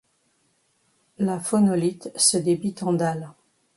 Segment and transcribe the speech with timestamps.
[1.19, 3.29] La phonolite se débite en dalle.